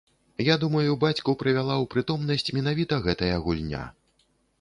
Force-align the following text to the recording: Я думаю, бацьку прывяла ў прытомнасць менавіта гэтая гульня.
Я 0.45 0.53
думаю, 0.61 0.95
бацьку 1.03 1.35
прывяла 1.41 1.75
ў 1.81 1.85
прытомнасць 1.95 2.53
менавіта 2.57 2.99
гэтая 3.09 3.37
гульня. 3.45 3.83